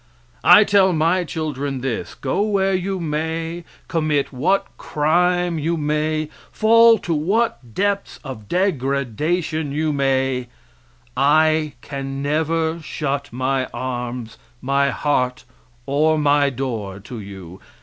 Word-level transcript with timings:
I 0.43 0.63
tell 0.63 0.87
yon 0.87 0.97
my 0.97 1.23
children 1.23 1.81
this: 1.81 2.15
Go 2.15 2.41
where 2.41 2.73
you 2.73 2.99
may, 2.99 3.63
commit 3.87 4.33
what 4.33 4.65
crime 4.75 5.59
you 5.59 5.77
may, 5.77 6.27
fall 6.51 6.97
to 6.97 7.13
what 7.13 7.75
depths 7.75 8.19
of 8.23 8.47
degradation 8.49 9.71
you 9.71 9.93
may, 9.93 10.47
I 11.15 11.73
can 11.81 12.23
never 12.23 12.79
shut 12.79 13.31
my 13.31 13.67
arms, 13.75 14.39
my 14.59 14.89
heart 14.89 15.45
or 15.85 16.17
my 16.17 16.49
door 16.49 16.99
to 17.01 17.19
you. 17.19 17.59